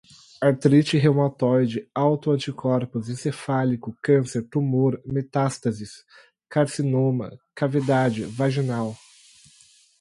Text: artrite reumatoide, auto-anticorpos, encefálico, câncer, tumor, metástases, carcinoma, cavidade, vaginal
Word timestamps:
artrite 0.41 0.97
reumatoide, 0.97 1.87
auto-anticorpos, 1.93 3.07
encefálico, 3.07 3.95
câncer, 4.01 4.41
tumor, 4.49 4.99
metástases, 5.05 6.03
carcinoma, 6.49 7.29
cavidade, 7.53 8.23
vaginal 8.25 8.95